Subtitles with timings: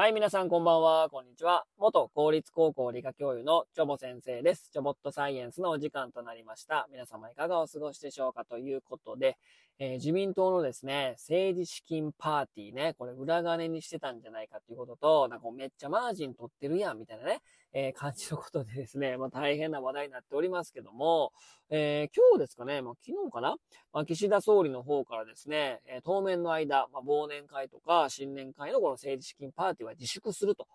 [0.00, 1.66] はい、皆さんこんばんは、こんにちは。
[1.76, 4.70] 元公立高校理科教諭のチョボ先生です。
[4.72, 6.88] チョボットサイエンスのお時間となりました。
[6.90, 9.36] 皆様いかがお過ごしでしょうかということで、
[9.78, 17.42] えー、自民党のですね、政治資金パーティーね、これ裏金にしてたんじゃないかということと、なんかめっちゃマージン取ってるやん、みたいなね、
[17.72, 21.32] えー、感じのことでですね、 まあ大変な話題になっておりますけども、
[21.68, 23.56] えー、今日ですかね、まあ昨日かな、
[23.92, 30.66] まあ岸田総理の方からですね、え当面の間、まあ忘年会とか新年会のこの政治資金パーティーは自粛すると。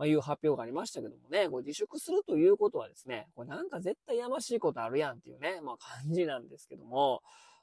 [0.00, 7.22] まいう発表がありましたけどもね、これ自粛するということはですね、これなんか絶対やましいことあるやんっていうね、まあ感じなんですけども、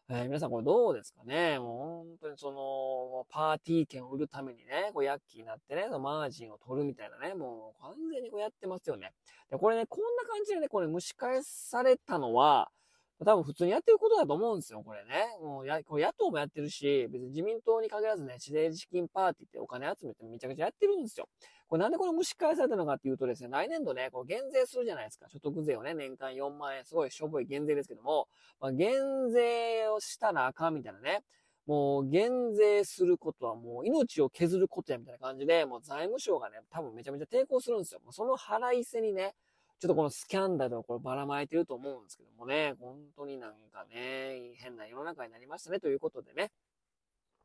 [0.09, 9.11] えー、皆さんこれどうですかねもう本当にその、パーティー券を売るためにね、こうヤッキーになってね、そのマージンを取るみたいなね、もう完全にこうやってますよね。
[9.51, 12.69] で、これね、こんな感じでね、これ蒸し返されたのは、
[13.25, 15.25] 多分普通にやってることだと思うんですよ、これね。
[15.41, 21.27] もうや、これ野党もやってるし、別に自民党に限らずね、政治資金パーティーってお金集めてめちゃくちゃやってるんですよ。
[21.67, 25.27] これなんでこれ蒸し返されたのかっていうとですね、来年度ね、こう減税するじゃないですか。
[25.29, 28.27] 所得税をね、年間4万円、すごいしょぼい減税ですけども、
[28.59, 28.93] まあ、減
[29.31, 31.23] 税をしたらあかんみたいなね。
[31.65, 37.99] もう減税することはもう命を削ることやみたいな感じで、もう財務省がね、多分めちゃめちゃ抵抗するんですよ。
[38.05, 39.35] もうその腹いせにね、
[39.79, 46.51] ちょっとこのスキャンダルをこればらまいてると思うんですけどもね、本当になんかね、変な世の中になりましたねということでね、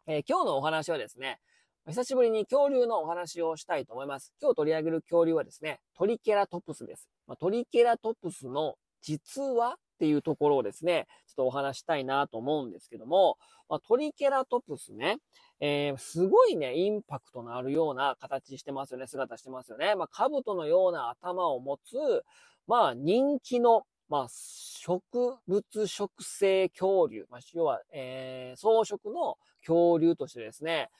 [0.06, 1.40] えー、今日のお話はですね、
[1.86, 4.32] 久しぶりに恐竜のお話をしたいと思います。
[4.40, 7.08] 今日取り上げる恐竜はですね、トリケラトプスです。
[7.26, 13.36] まあ、トリケラトプスの実はっていうところをですね、ちょっとお話したいなと思うんですけども、
[13.68, 15.18] まあ、トリケラトプスね、
[15.60, 19.94] えー、すごいね、インパクトのあるような形してますよね、姿してますよね。
[19.94, 22.24] まあ、兜のような頭を持つ、
[22.66, 30.90] まあ、人気の、まあ、植物食性恐竜、まあ、要は、えー、草食の恐竜としてですね、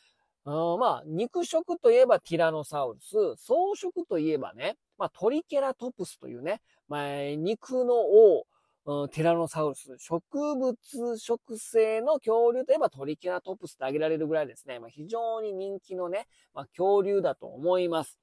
[0.44, 8.44] あまあ、肉食といえばティラノサウルス、草食といえばね、まあ、トリケラトプスというね、まあ、肉の王、
[8.84, 10.76] ティラノサウルス、植物
[11.16, 18.18] 食性の恐竜といえばトリケラトプスと挙げられるぐらいですね、まあ、非常に人気のね、まあ、恐竜だと思います。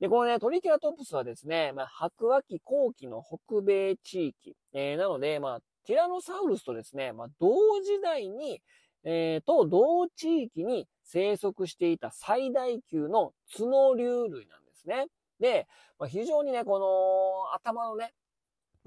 [0.00, 8.62] で、このね、トリケラトプスはですね、まあ、白亜紀後期の北米地域、えー、なので、まあ、ティラノサウルスとですね、まあ、同時代に、
[9.04, 15.06] えー、と同地域に生息していた最大級の角竜類なんですね。
[15.38, 15.66] で、
[15.98, 18.14] まあ、非常にね、この頭のね、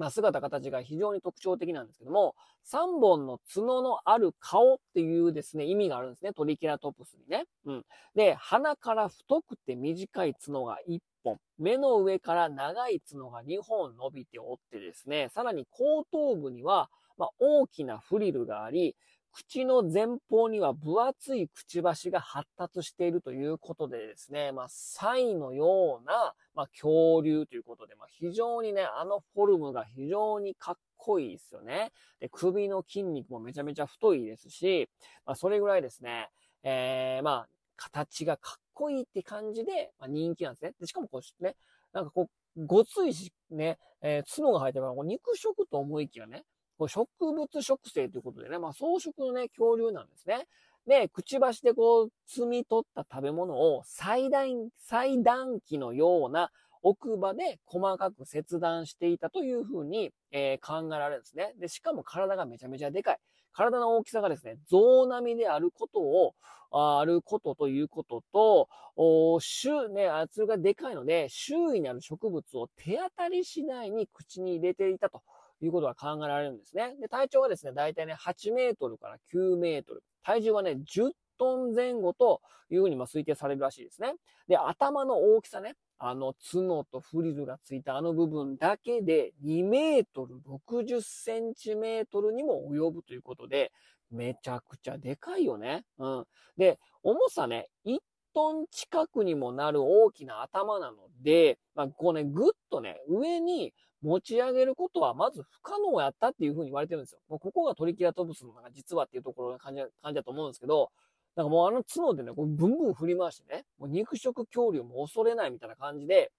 [0.01, 6.33] まあ、姿形が非常に特徴的なんですけども、3本の角のある顔っていうですね、意味があるんですね。
[6.33, 7.45] トリケラトプスにね。
[7.65, 7.85] うん。
[8.15, 18.95] で、鼻から太くて短い角が1本、目の上から長い角が2本伸びておってですね、さらに後頭部には、まあ、大きなフリルがあり、
[19.31, 31.91] 口の前方には分厚いくちばしが発達しているということでですね、まあ、サイのような、まあ、恐竜ということで、まあ、非常にね、あのフォルムが非常にかっこいいですよね。
[32.19, 34.89] で、首の筋肉もめちゃめちゃ太いですし、
[35.25, 36.29] まあ、それぐらいですね、
[36.63, 37.47] えー、まあ、
[37.77, 40.73] 形がかっこいいって感じで、まあ、人気なんですね。
[40.79, 41.55] で、しかもこうね、
[41.93, 46.43] なんかこう、ごついし、ね、えー、角が生えてるから、肉食と思いきやね、
[46.81, 50.47] こ植物食性ということでね、まあ草食のね、恐竜なんですね。
[50.87, 56.49] で、くちばしでこう、摘み取った食べ物を最大、最段機のような
[56.81, 61.53] 奥歯で細かく切断していたというふうに、えー、考えられるんですね。
[61.59, 63.17] で、しかも体がめちゃめちゃでかい。
[63.53, 66.33] 体の大きさがですね、象並みであることを、
[66.71, 75.21] あることということと、お周、ね、圧がでかいので、周囲にある植物を手当たり次第に口に入れていたと。
[75.65, 76.95] いうことが考えられるんですね。
[76.99, 80.03] で、体長はですね、だいたいね、8メートルから9メートル。
[80.23, 84.13] 体重はね、10トン前後というふうにま推定されるらしいですね。
[84.47, 93.71] で、頭の大きさね、あの角とフリルがついたあの部分だけで2メートル60センチメートルにも及ぶということで、
[94.11, 95.83] めちゃくちゃでかいよね。
[95.97, 96.25] うん。
[96.57, 97.99] で、重さね、1
[98.33, 107.19] トン近くにもなる大きな頭なので、まあ、こうね、ぐっとね、上に持ち上げることはまず不可能やったっていうふうに言われてるんですよ。
[107.29, 110.91] もうここがトリキラトプスのなんか実はっていうところの感じ感じだと思うんですけど、
[111.35, 116.31] なんかもうあの角でね、こうブンブン振り回してね、もう肉食恐竜も恐れないみたいな感じで、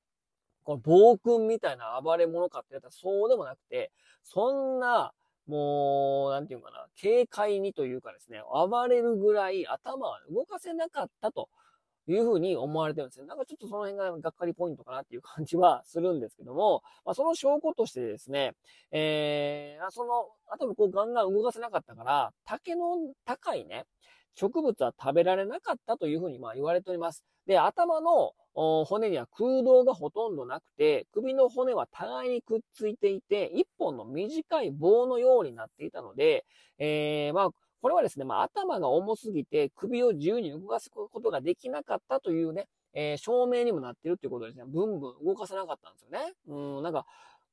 [0.64, 3.90] この暴君みたいな暴れ者かって言ったらそうでもなくて、
[4.22, 5.12] そんな、
[5.48, 11.48] もう、なんていうかな、軽快にというかですね、暴れるぐらい頭は動かせなかったと
[12.08, 13.26] いうふうに思われてるんですよ。
[13.26, 18.54] なんかちょっとその辺ががっかりポイントかなっていう感じはするんですけども、 まあ、その証拠としてですね、
[18.90, 23.86] えー、その、あとこうガンガン動かせなかったから、竹の高いね、
[24.34, 27.24] 植物は食べられなかったというふうにまあ言われております。
[27.46, 36.44] で、頭の骨には空洞がほとんどなくて、首の骨は互いにくっついていて、一本の短い棒のようになっていたので、
[36.78, 37.50] えー、まあ、
[37.82, 44.64] これはですね、まあ、頭が重すぎて首を自由に動かすことができなかったというね、えー、証明にもなってるっていうことですね。
[44.66, 46.32] ブンブン動かさなかったんですよね。
[46.46, 47.04] うん、なんか、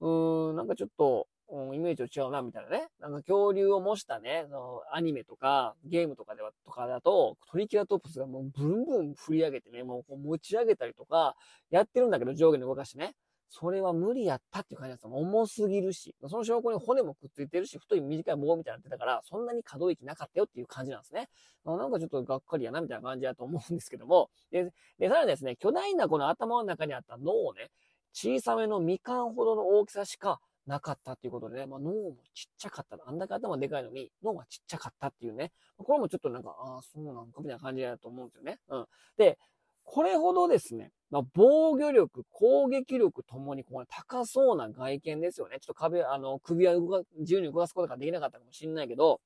[0.01, 2.89] うん、なんかちょっと、うん、イメージと違うな、みたいなね。
[2.99, 11.35] なんか恐竜を模したね、のアニメとかゲームとかでは、とかだと、トリケラトプスがもうブンブン振り上げてね、もうこう持ち上げたりとか、
[11.71, 13.15] やってるんだけど上下に動かしてね。
[13.49, 15.09] それは無理やったっていう感じなんですよ。
[15.11, 21.29] 重すぎるし、その証拠に骨もくっついてるし、太い短い棒みたいになってたから、そんなに可動域なかったよっていう感じなんですね。
[21.65, 27.71] なんかちょっとがっかりやなみたいな感じだと思うんですけども、で、でさらにですね、巨大なこの頭の中にあった脳をね、
[28.13, 32.97] 小さめのみかんほどの大きさしかなかったっていうことでね、まあ、脳もちっちゃかった。
[33.05, 35.51] あんだけ頭でかいのに、脳がちっちゃかったっていうね。
[35.77, 38.59] これもちょっとなんか、ああ、そうなんかみたいな感じだと思うんですよね。
[38.69, 38.85] うん。
[39.17, 39.39] で、
[39.91, 45.57] これほどですね、まあ、防御力、攻撃力ともにこ高そうな外見ですよね。
[45.59, 49.19] ちょっと壁、あの、首は動か自由に動かすことができなかったかもしれないけど、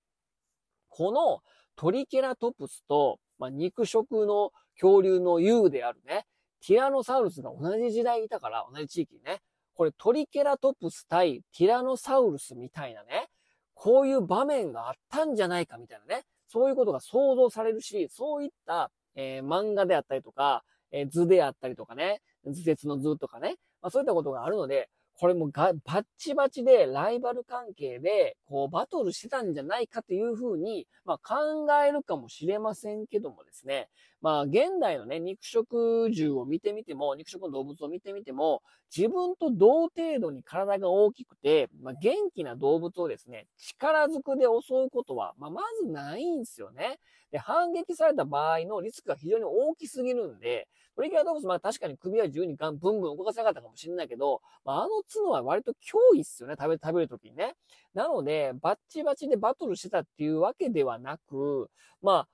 [0.88, 1.42] この
[1.75, 6.25] トリケラトプスと、まあ、肉食の恐竜の優であるね、
[6.65, 9.42] ティラノサウルスが同じ時代いたから、同じ地域にね、
[9.75, 13.27] これトリケラトプス対ティラノサウルスみたいなね、
[13.74, 33.89] こういう場面があったんじゃないかみたいなね、そういうことが想像されるし、そういったえー、漫画であったりとか、えー、図であったりとかね、図説の図とかね、まあそういったことがあるので、これもがバッチバチでライバル関係で、こうバトルしてたんじゃないかというふうに、まあ考えるかもしれませんけどもですね、
[34.21, 38.63] まあ現代のね、肉食獣を見てみても、肉食の動物を見てみても、
[38.95, 46.98] 自分と同程度に体が大きくて、まあ元気な動物をですね、力ずくで襲うことは、まあまずないんですよね。
[47.31, 57.56] で、反撃された場合のリスクが非常に大きすぎるんで、トリケラトプス、まあ確かに首は自由にガン、ブンブン動かせなかったかもしれないけど、まああの角は割と脅威っすよね、食べ、食べるときにね。
[57.94, 61.69] なので、バッチバチでバトルしてたっていうわけではなく、
[62.01, 62.28] ま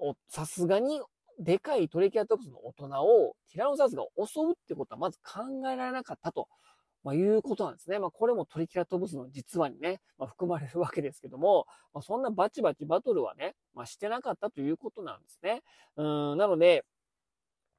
[0.00, 1.00] あ、さすがに、
[1.38, 6.48] でかいトリケラトプスの大人をティラノサウルスが襲うってことはまず考えられなかったと。
[7.02, 7.98] まあ、いうことなんですね。
[7.98, 15.62] まあ、これもトリケラトプスの実話にね、まあ、含まれるわけですけども、まあ、そんなバチバチバトルはね、まあ、してなかったということなんですね。
[15.96, 16.02] う
[16.34, 16.84] ん、なので、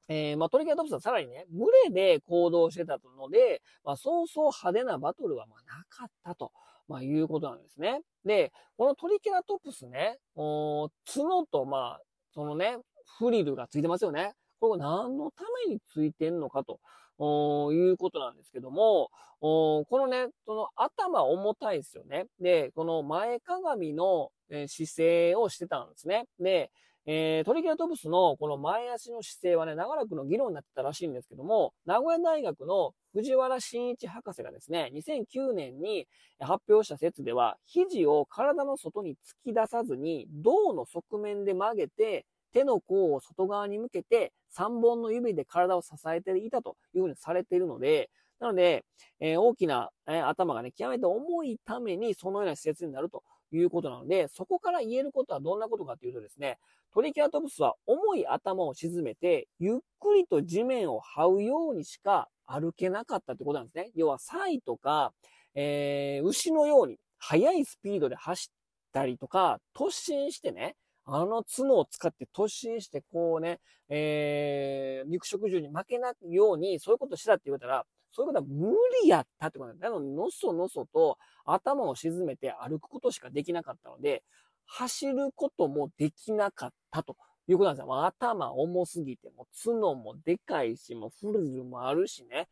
[0.08, 6.52] えー、まあ、トリケラトプスはさらにね、群れで行動してたので、まあ、そうそう派手なバトルはまなかったと、
[6.88, 8.02] まあ、いうことなんですね。
[8.24, 12.00] で、このトリケラトプスね、お角と、まあ、
[12.32, 12.78] そのね、
[13.18, 14.34] フリルがついてますよね。
[14.60, 16.80] これが何のためについてんのかと。
[17.18, 19.10] おいうことなんですけども、
[19.40, 22.26] おこのね、その頭重たいですよね。
[22.40, 26.26] で、この前かがみの姿勢をしてたんですね。
[26.38, 26.70] で、
[27.08, 36.08] えー、トリケラトプスのこの前足の姿勢はね、長らくの議論になってたらしいんですけども、名古屋大学の藤原慎一博士がですね、2009年に
[36.40, 48.10] 発表した説では、肘を体の外に突き出さずに、胴の側面で曲げて、手の甲を外側に向けて3本の指で体を支えていたというふうにされているので、
[48.40, 48.84] なので、
[49.20, 53.22] えー、大きな、えー、頭がね、極めて重いためにそのような施設になると
[53.52, 56.58] いうことなので、そこから言えることはどんなことかというとですね、
[56.92, 63.90] トリケラトプスは重い頭を沈めて、ゆっくりと地面を這うようにしか歩けなかったってことなんですね。
[63.94, 65.12] 要は、サイとか、
[65.54, 68.54] えー、牛のように速いスピードで走っ
[68.92, 70.74] たりとか、突進してね、
[71.04, 77.86] あの角を使って突進して、こうね、えー、肉食獣に負けないように、そういうことしたって言われたら、
[78.16, 79.90] そういうことは無理やったってことなんだ。
[79.90, 84.22] なので、のそのそと頭を沈めて歩くことしかできなかったので、
[84.64, 87.14] 走ることもできなかったと
[87.46, 88.06] いうことなんですよ。
[88.06, 92.48] 頭重すぎて、も角もでかいし、もうフルズもあるしね。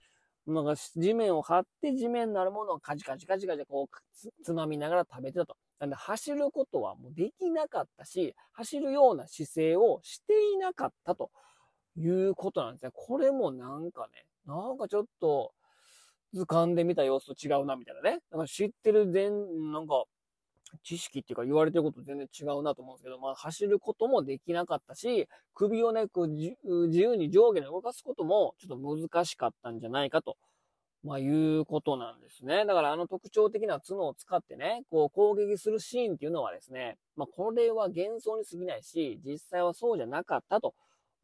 [0.46, 5.56] なんか地面を張って地面になるものをカチカチカチカチこうつまみながら食べてたと。
[5.80, 11.30] なんで走ることはもうできなかったし、走るような姿勢をしていなかったと
[11.96, 12.90] いうことなんですね。
[12.92, 15.52] これもなんかね、なんかちょっと
[16.32, 18.20] 図鑑で見た様子と違うなみたいなね。
[18.30, 20.04] なんか知ってる全、なんか
[20.82, 30.36] 知識っていうか言われてること全然違うなと思うんですけど、まあ走ることもできなかったし、首をね、こう自由に上下に動かすこともちょっと難しかったんじゃないかと
[31.04, 32.64] まあ、いうことなんですね。
[32.64, 40.74] だからあの特徴的な角を使ってね、こう攻撃するシーンっていうのはですね、まあ、これは幻想に過ぎないし、実際はそうじゃなかったと、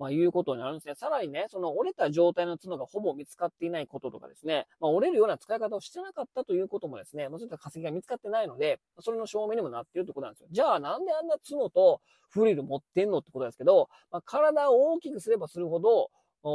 [0.00, 0.94] まあ、いうことになるんですね。
[0.94, 10.48] さらにね、その折れた状態の角がほぼ見つかっていないこととかですね、まあ、折れるような使い方をしてなかったということもですね、まあ、そういった化石が見つかってないので、それの証明にもなっているってことなんですよ。
[10.50, 16.10] じゃあなんであんな角とフリル持ってんのってことですけど、まあ、体を大きくすればするほど、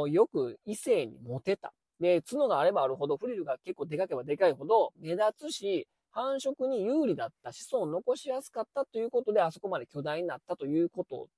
[0.08, 1.72] よく異性にモテた。
[2.00, 11.28] で、角があればあるほど、フリルが結構でかければでかいほど目立つし、繁殖に有利だった子孫を残しやすかったということで、あそこまで巨大になったということ、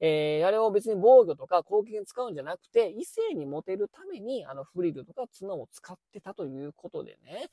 [0.00, 7.50] えー、あれを別に防御とか攻撃に使うんじゃなくて、異性にモテるために、あのフリルとか角を使ってたということでね、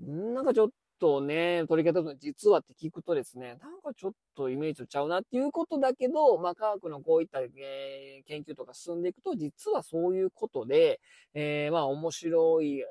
[0.00, 0.68] なんかちょっ
[0.98, 11.00] とね、取り方の実はって聞くとですね、なんかちょっとイメージとちゃうなっていうことだけど、まあ科学のこういった、えー、研究とか進んでいくと、実はそういうことで、
[11.34, 12.84] えー、まあ面白い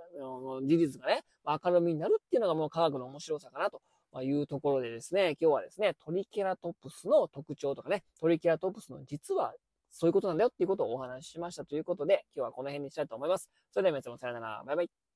[0.64, 3.82] 事実がね、明るみになるっていうのがもう科学の面白さかなと。
[4.22, 9.54] いうところでですね、今日はですね、トリケラトプスの特徴とかね、トリケラトプスの実は
[9.90, 13.50] そういうことなんだよっていうことをお話ししましたということで、今日はこの辺にしたいと思います。
[13.72, 14.64] それでは皆様さよなら。
[14.66, 15.07] バイバイ。